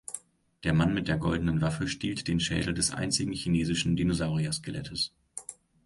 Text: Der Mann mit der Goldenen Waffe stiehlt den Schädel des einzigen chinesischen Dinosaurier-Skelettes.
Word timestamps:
Der 0.63 0.73
Mann 0.73 0.95
mit 0.95 1.07
der 1.07 1.17
Goldenen 1.19 1.61
Waffe 1.61 1.87
stiehlt 1.87 2.27
den 2.27 2.39
Schädel 2.39 2.73
des 2.73 2.89
einzigen 2.91 3.33
chinesischen 3.33 3.95
Dinosaurier-Skelettes. 3.95 5.13